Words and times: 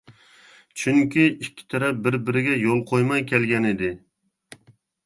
چۈنكى 0.83 1.25
ئىككى 1.33 1.67
تەرەپ 1.75 2.01
بىر-بىرىگە 2.09 2.59
يول 2.65 2.83
قويماي 2.95 3.27
كەلگەنىدى. 3.35 3.97